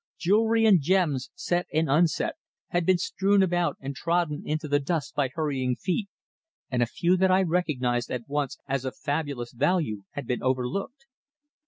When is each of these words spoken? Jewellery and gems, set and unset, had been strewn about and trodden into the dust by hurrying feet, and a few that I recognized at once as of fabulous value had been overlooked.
Jewellery 0.17 0.65
and 0.65 0.81
gems, 0.81 1.29
set 1.35 1.67
and 1.71 1.87
unset, 1.87 2.33
had 2.69 2.87
been 2.87 2.97
strewn 2.97 3.43
about 3.43 3.77
and 3.79 3.93
trodden 3.93 4.41
into 4.47 4.67
the 4.67 4.79
dust 4.79 5.13
by 5.13 5.27
hurrying 5.31 5.75
feet, 5.75 6.09
and 6.71 6.81
a 6.81 6.87
few 6.87 7.15
that 7.17 7.29
I 7.29 7.43
recognized 7.43 8.09
at 8.09 8.27
once 8.27 8.57
as 8.67 8.83
of 8.83 8.97
fabulous 8.97 9.51
value 9.53 10.05
had 10.13 10.25
been 10.25 10.41
overlooked. 10.41 11.05